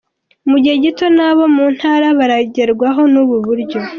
[0.49, 3.79] Mu gihe gito n’abo mu ntara baragerwaho n’ubu buryo.